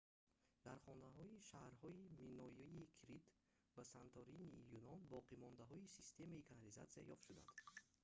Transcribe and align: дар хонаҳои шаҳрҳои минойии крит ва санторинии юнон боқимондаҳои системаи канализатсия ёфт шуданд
дар 0.65 0.77
хонаҳои 0.85 1.45
шаҳрҳои 1.49 2.05
минойии 2.23 2.83
крит 2.99 3.25
ва 3.75 3.83
санторинии 3.95 4.65
юнон 4.79 4.99
боқимондаҳои 5.15 5.91
системаи 5.97 6.47
канализатсия 6.49 7.07
ёфт 7.13 7.23
шуданд 7.27 7.47